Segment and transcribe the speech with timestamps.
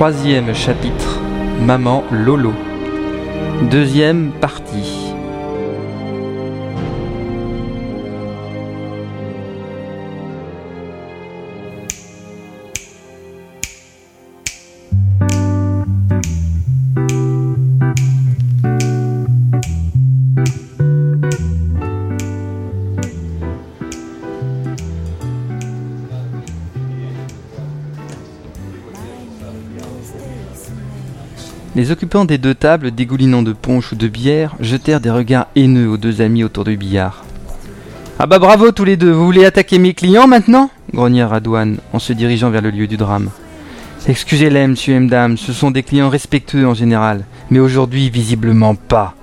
[0.00, 1.20] Troisième chapitre,
[1.60, 2.54] Maman Lolo.
[3.70, 5.09] Deuxième partie.
[31.80, 35.88] Les occupants des deux tables, dégoulinant de punch ou de bière, jetèrent des regards haineux
[35.88, 37.24] aux deux amis autour du billard.
[38.18, 40.68] Ah bah bravo tous les deux, vous voulez attaquer mes clients maintenant?
[40.92, 43.30] grogna Radouane en se dirigeant vers le lieu du drame.
[44.06, 49.14] Excusez-les, monsieur et madame, ce sont des clients respectueux en général, mais aujourd'hui visiblement pas.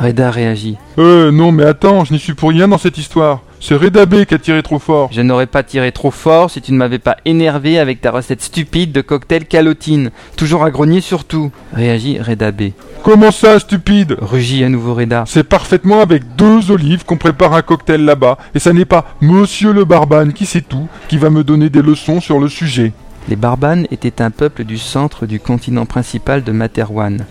[0.00, 0.78] Reda réagit.
[0.96, 3.42] Euh, non, mais attends, je n'y suis pour rien dans cette histoire.
[3.60, 5.08] C'est Reda B qui a tiré trop fort.
[5.12, 8.42] Je n'aurais pas tiré trop fort si tu ne m'avais pas énervé avec ta recette
[8.42, 12.70] stupide de cocktail calotine, toujours à grogner surtout, réagit Reda B.
[13.02, 14.16] Comment ça, stupide?
[14.20, 15.24] Rugit à nouveau Reda.
[15.26, 19.72] C'est parfaitement avec deux olives qu'on prépare un cocktail là-bas, et ça n'est pas Monsieur
[19.72, 22.92] le Barbane qui sait tout qui va me donner des leçons sur le sujet.
[23.28, 27.26] Les Barbanes étaient un peuple du centre du continent principal de Materwan.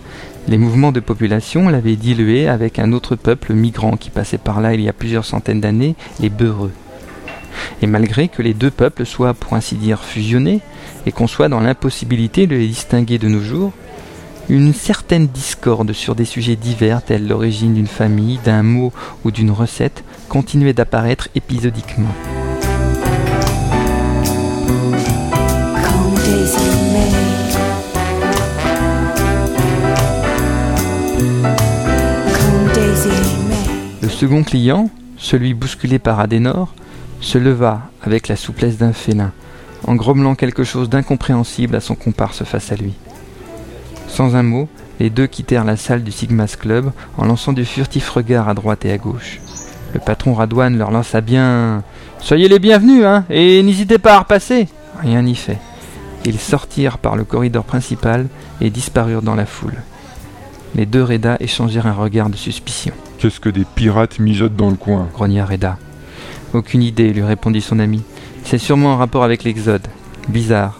[0.46, 4.74] Les mouvements de population l'avaient dilué avec un autre peuple migrant qui passait par là
[4.74, 6.72] il y a plusieurs centaines d'années, les Beureux.
[7.80, 10.60] Et malgré que les deux peuples soient pour ainsi dire fusionnés,
[11.06, 13.72] et qu'on soit dans l'impossibilité de les distinguer de nos jours,
[14.50, 18.92] une certaine discorde sur des sujets divers tels l'origine d'une famille, d'un mot
[19.24, 22.14] ou d'une recette continuait d'apparaître épisodiquement.
[34.02, 36.74] Le second client, celui bousculé par Adenor,
[37.20, 39.32] se leva avec la souplesse d'un félin,
[39.86, 42.94] en grommelant quelque chose d'incompréhensible à son comparse face à lui.
[44.08, 44.68] Sans un mot,
[45.00, 48.84] les deux quittèrent la salle du Sigma's Club en lançant de furtifs regards à droite
[48.84, 49.40] et à gauche.
[49.92, 51.82] Le patron Radouane leur lança bien
[52.20, 54.68] Soyez les bienvenus, hein, et n'hésitez pas à repasser.
[55.00, 55.58] Rien n'y fait.
[56.24, 58.26] Ils sortirent par le corridor principal
[58.60, 59.76] et disparurent dans la foule.
[60.76, 62.92] Les deux Reda échangèrent un regard de suspicion.
[63.18, 65.78] Qu'est-ce que des pirates mijotent dans le coin grogna Reda.
[66.52, 68.02] Aucune idée, lui répondit son ami.
[68.44, 69.86] C'est sûrement en rapport avec l'Exode.
[70.28, 70.78] Bizarre.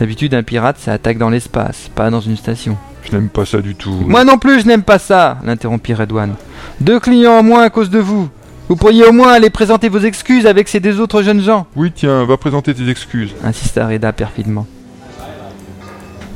[0.00, 2.76] D'habitude, un pirate, ça attaque dans l'espace, pas dans une station.
[3.04, 3.92] Je n'aime pas ça du tout.
[4.06, 6.34] Moi non plus, je n'aime pas ça, l'interrompit Redouane.
[6.80, 8.28] Deux clients en moins à cause de vous.
[8.68, 11.92] Vous pourriez au moins aller présenter vos excuses avec ces deux autres jeunes gens, Oui,
[11.94, 13.34] tiens, va présenter tes excuses.
[13.44, 14.66] insista Reda perfidement.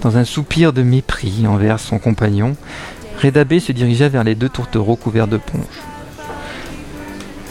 [0.04, 2.56] Dans un soupir de mépris envers son compagnon,
[3.22, 5.65] Reda B se dirigea vers les deux tourtereaux couverts de ponche.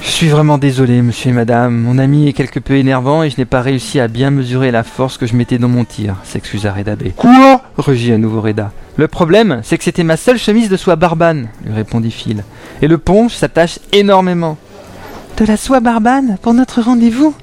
[0.04, 1.76] Je suis vraiment désolé, monsieur et madame.
[1.76, 4.84] Mon ami est quelque peu énervant et je n'ai pas réussi à bien mesurer la
[4.84, 7.06] force que je mettais dans mon tir, s'excusa Reda B.
[7.16, 7.64] Quoi?
[7.78, 8.72] Rugit à nouveau Reda.
[8.98, 12.44] Le problème, c'est que c'était ma seule chemise de soie barbane, lui répondit Phil.
[12.84, 14.60] Et le ponche s'attache énormément.
[15.38, 17.34] De la soie barbane pour notre rendez-vous?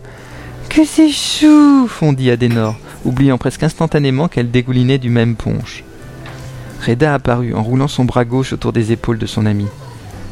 [0.68, 5.84] Que c'est chou fondit Adenor, oubliant presque instantanément qu'elle dégoulinait du même punch.
[6.86, 9.66] Reda apparut en roulant son bras gauche autour des épaules de son ami.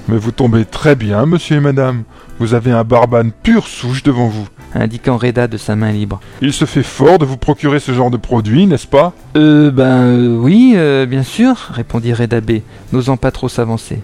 [0.09, 2.05] Mais vous tombez très bien, monsieur et madame.
[2.39, 4.49] Vous avez un barbane pure souche devant vous.
[4.75, 6.21] indiquant Reda de sa main libre.
[6.41, 9.13] Il se fait fort de vous procurer ce genre de produit, n'est-ce pas?
[9.37, 12.61] Euh, ben euh, oui, euh, bien sûr, répondit Reda B,
[12.93, 14.01] n'osant pas trop s'avancer.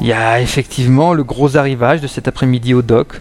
[0.00, 3.20] Il y a effectivement le gros arrivage de cet après-midi au dock.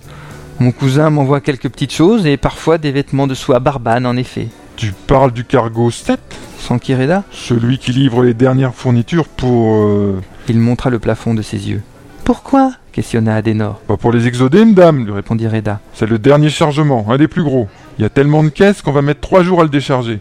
[0.62, 4.48] Mon cousin m'envoie quelques petites choses et parfois des vêtements de soie barbane en effet.
[4.76, 6.20] Tu parles du cargo 7
[6.60, 9.74] Sans Reda Celui qui livre les dernières fournitures pour...
[9.74, 11.82] euh, Il montra le plafond de ses yeux.
[12.26, 12.74] Pourquoi?
[12.92, 15.80] Questionna Adenor, Pas pour les exodés, madame, lui répondit Reda.
[15.96, 17.68] C'est le dernier chargement, un des plus gros.
[17.98, 20.20] Il y a tellement de caisses qu'on va mettre trois jours à le décharger.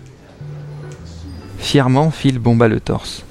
[1.59, 3.27] Fièrement, Phil bomba le torse.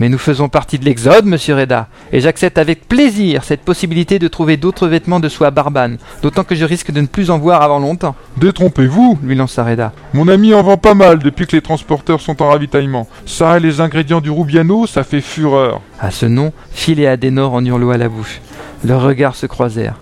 [0.00, 4.28] Mais nous faisons partie de l'Exode, monsieur Reda, et j'accepte avec plaisir cette possibilité de
[4.28, 7.62] trouver d'autres vêtements de soie barbane, d'autant que je risque de ne plus en voir
[7.62, 9.92] avant longtemps, Détrompez-vous lui lança Reda.
[10.12, 13.08] Mon ami en vend pas mal depuis que les transporteurs sont en ravitaillement.
[13.26, 15.80] Ça et les ingrédients du Rubiano, ça fait fureur.
[16.00, 18.40] À ce nom, Phil et Adenor en l'eau à la bouche.
[18.84, 20.00] Leurs regards se croisèrent.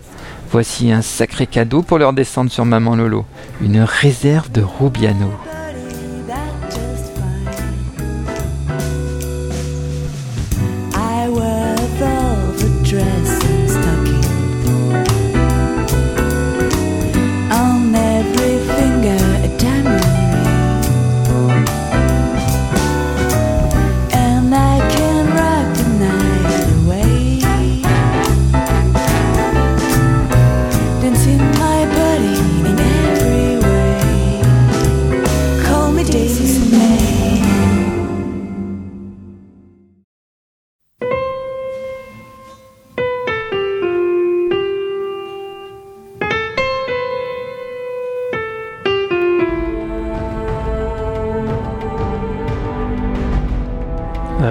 [0.50, 3.24] Voici un sacré cadeau pour leur descendre sur Maman Lolo.
[3.62, 5.30] Une réserve de Rubiano.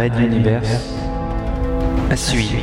[0.01, 0.89] Red Universe
[2.09, 2.57] à suivre.